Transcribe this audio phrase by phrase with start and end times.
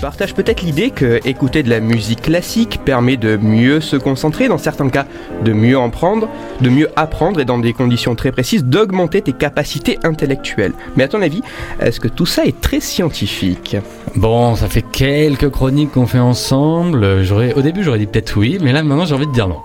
[0.00, 4.48] Tu partages peut-être l'idée que écouter de la musique classique permet de mieux se concentrer,
[4.48, 5.04] dans certains cas
[5.44, 6.26] de mieux en prendre,
[6.62, 10.72] de mieux apprendre et dans des conditions très précises d'augmenter tes capacités intellectuelles.
[10.96, 11.42] Mais à ton avis,
[11.80, 13.76] est-ce que tout ça est très scientifique?
[14.16, 17.22] Bon, ça fait quelques chroniques qu'on fait ensemble.
[17.22, 19.58] J'aurais, au début, j'aurais dit peut-être oui, mais là maintenant, j'ai envie de dire non.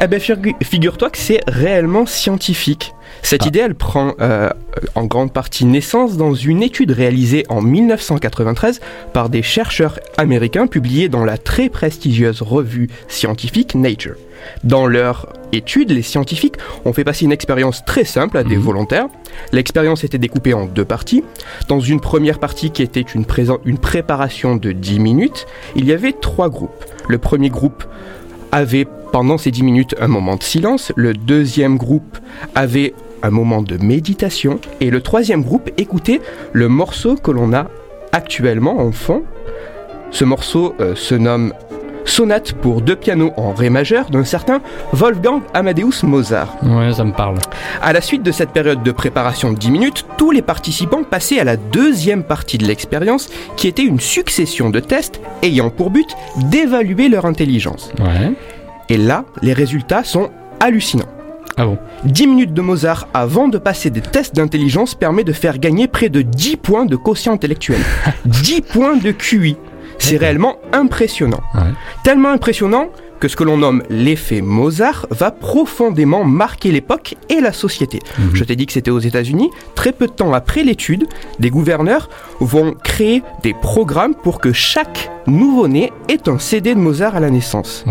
[0.00, 2.94] Eh ben, figu- figure-toi que c'est réellement scientifique.
[3.22, 3.48] Cette Ah.
[3.48, 4.50] idée, elle prend euh,
[4.94, 8.80] en grande partie naissance dans une étude réalisée en 1993
[9.12, 14.14] par des chercheurs américains publiée dans la très prestigieuse revue scientifique Nature.
[14.64, 16.54] Dans leur étude, les scientifiques
[16.86, 18.62] ont fait passer une expérience très simple à des Mhm.
[18.62, 19.06] volontaires.
[19.52, 21.22] L'expérience était découpée en deux parties.
[21.68, 23.26] Dans une première partie qui était une,
[23.66, 26.84] une préparation de 10 minutes, il y avait trois groupes.
[27.08, 27.84] Le premier groupe
[28.52, 32.16] avait pendant ces 10 minutes un moment de silence, le deuxième groupe
[32.54, 36.20] avait un moment de méditation et le troisième groupe écoutait
[36.52, 37.66] le morceau que l'on a
[38.12, 39.24] actuellement en fond.
[40.10, 41.52] Ce morceau euh, se nomme
[42.04, 44.60] Sonate pour deux pianos en ré majeur d'un certain
[44.92, 46.56] Wolfgang Amadeus Mozart.
[46.62, 47.36] Ouais, ça me parle.
[47.80, 51.38] À la suite de cette période de préparation de 10 minutes, tous les participants passaient
[51.38, 56.08] à la deuxième partie de l'expérience qui était une succession de tests ayant pour but
[56.36, 57.92] d'évaluer leur intelligence.
[58.00, 58.32] Ouais.
[58.88, 61.06] Et là, les résultats sont hallucinants.
[61.56, 65.58] Ah bon 10 minutes de Mozart avant de passer des tests d'intelligence permet de faire
[65.58, 67.80] gagner près de 10 points de quotient intellectuel.
[68.24, 69.56] 10 points de QI.
[69.98, 71.40] C'est réellement impressionnant.
[71.54, 71.72] Ouais.
[72.02, 72.88] Tellement impressionnant
[73.20, 78.00] que ce que l'on nomme l'effet Mozart va profondément marquer l'époque et la société.
[78.18, 78.30] Mhm.
[78.32, 79.50] Je t'ai dit que c'était aux États-Unis.
[79.74, 81.06] Très peu de temps après l'étude,
[81.38, 82.08] des gouverneurs
[82.40, 87.30] vont créer des programmes pour que chaque nouveau-né ait un CD de Mozart à la
[87.30, 87.84] naissance.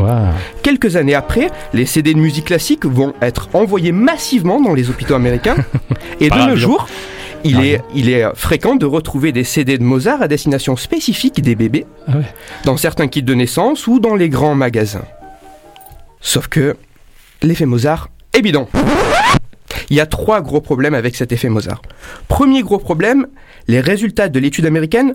[0.63, 5.15] Quelques années après, les CD de musique classique vont être envoyés massivement dans les hôpitaux
[5.15, 5.55] américains.
[6.19, 6.87] Et de nos jours,
[7.43, 11.55] il est, il est fréquent de retrouver des CD de Mozart à destination spécifique des
[11.55, 12.23] bébés, Ah ouais.
[12.65, 15.05] dans certains kits de naissance ou dans les grands magasins.
[16.21, 16.75] Sauf que
[17.41, 18.67] l'effet Mozart est bidon.
[19.89, 21.81] Il y a trois gros problèmes avec cet effet Mozart.
[22.27, 23.27] Premier gros problème,
[23.67, 25.13] les résultats de l'étude américaine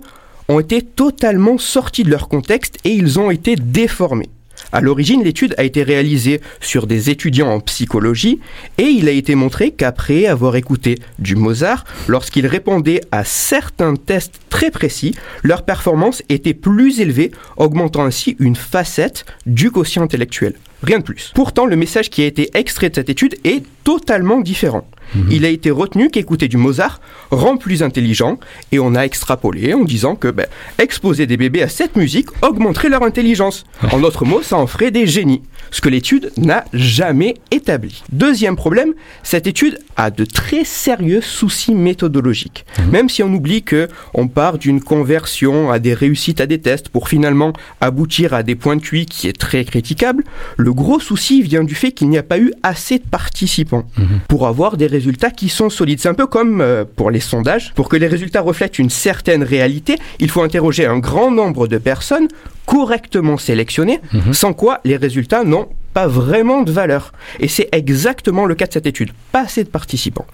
[0.48, 4.28] ont été totalement sortis de leur contexte et ils ont été déformés.
[4.72, 8.40] À l'origine, l'étude a été réalisée sur des étudiants en psychologie
[8.78, 14.40] et il a été montré qu'après avoir écouté du Mozart, lorsqu'ils répondaient à certains tests
[14.50, 20.54] très précis, leur performance était plus élevée, augmentant ainsi une facette du quotient intellectuel.
[20.82, 21.32] Rien de plus.
[21.34, 24.86] Pourtant, le message qui a été extrait de cette étude est totalement différent.
[25.30, 27.00] Il a été retenu qu'écouter du Mozart
[27.30, 28.38] rend plus intelligent
[28.72, 30.46] et on a extrapolé en disant que ben,
[30.78, 33.64] exposer des bébés à cette musique augmenterait leur intelligence.
[33.92, 35.42] En d'autres mots, ça en ferait des génies.
[35.70, 38.02] Ce que l'étude n'a jamais établi.
[38.12, 38.92] Deuxième problème,
[39.22, 42.64] cette étude a de très sérieux soucis méthodologiques.
[42.90, 46.88] Même si on oublie que on part d'une conversion à des réussites à des tests
[46.88, 50.24] pour finalement aboutir à des points de QI qui est très critiquable,
[50.56, 53.84] le gros souci vient du fait qu'il n'y a pas eu assez de participants
[54.28, 56.00] pour avoir des résultats qui sont solides.
[56.00, 57.72] C'est un peu comme euh, pour les sondages.
[57.74, 61.78] Pour que les résultats reflètent une certaine réalité, il faut interroger un grand nombre de
[61.78, 62.28] personnes
[62.66, 64.00] correctement sélectionnées,
[64.32, 67.12] sans quoi les résultats n'ont pas vraiment de valeur.
[67.40, 69.10] Et c'est exactement le cas de cette étude.
[69.32, 70.26] Pas assez de participants.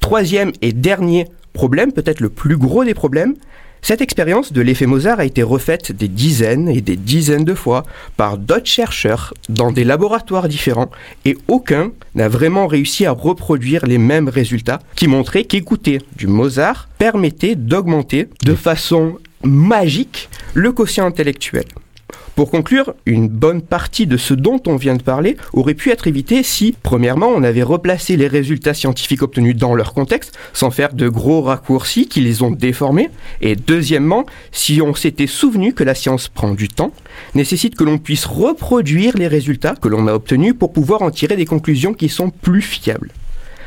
[0.00, 3.34] Troisième et dernier problème, peut-être le plus gros des problèmes,
[3.84, 7.84] cette expérience de l'effet Mozart a été refaite des dizaines et des dizaines de fois
[8.16, 10.92] par d'autres chercheurs dans des laboratoires différents
[11.24, 16.88] et aucun n'a vraiment réussi à reproduire les mêmes résultats qui montraient qu'écouter du Mozart
[16.96, 21.64] permettait d'augmenter de façon magique le quotient intellectuel.
[22.34, 26.06] Pour conclure, une bonne partie de ce dont on vient de parler aurait pu être
[26.06, 30.94] évité si, premièrement, on avait replacé les résultats scientifiques obtenus dans leur contexte, sans faire
[30.94, 33.10] de gros raccourcis qui les ont déformés,
[33.42, 36.92] et deuxièmement, si on s'était souvenu que la science prend du temps,
[37.34, 41.36] nécessite que l'on puisse reproduire les résultats que l'on a obtenus pour pouvoir en tirer
[41.36, 43.10] des conclusions qui sont plus fiables.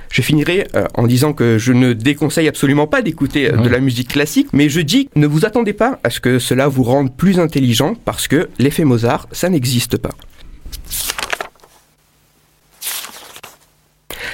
[0.09, 3.79] Je finirai euh, en disant que je ne déconseille absolument pas d'écouter euh, de la
[3.79, 7.15] musique classique, mais je dis ne vous attendez pas à ce que cela vous rende
[7.15, 10.11] plus intelligent parce que l'effet Mozart, ça n'existe pas.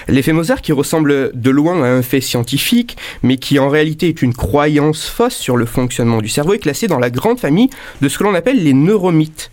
[0.07, 4.21] L'effet Mozart qui ressemble de loin à un fait scientifique, mais qui en réalité est
[4.21, 7.69] une croyance fausse sur le fonctionnement du cerveau, est classé dans la grande famille
[8.01, 9.51] de ce que l'on appelle les neuromythes.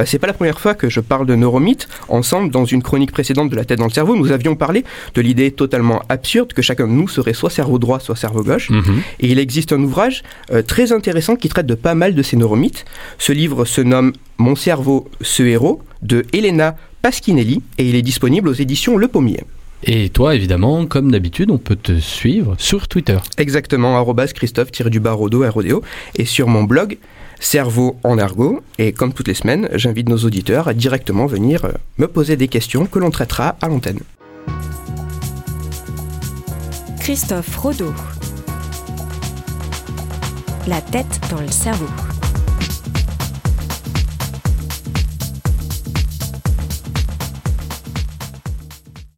[0.00, 1.88] Euh, c'est pas la première fois que je parle de neuromythes.
[2.08, 5.20] Ensemble, dans une chronique précédente de la tête dans le cerveau, nous avions parlé de
[5.20, 8.70] l'idée totalement absurde que chacun de nous serait soit cerveau droit, soit cerveau gauche.
[8.70, 9.02] Mhm.
[9.20, 12.36] Et il existe un ouvrage euh, très intéressant qui traite de pas mal de ces
[12.36, 12.84] neuromythes.
[13.18, 18.48] Ce livre se nomme Mon cerveau, ce héros de Elena Paschinelli et il est disponible
[18.48, 19.44] aux éditions Le Pommier.
[19.84, 23.16] Et toi, évidemment, comme d'habitude, on peut te suivre sur Twitter.
[23.38, 25.82] Exactement, arrobas Christophe-Rodo RODO
[26.16, 26.98] et sur mon blog
[27.40, 28.60] Cerveau en argot.
[28.78, 32.48] Et comme toutes les semaines, j'invite nos auditeurs à directement venir euh, me poser des
[32.48, 34.00] questions que l'on traitera à l'antenne.
[37.00, 37.92] Christophe Rodeau.
[40.68, 41.88] La tête dans le cerveau.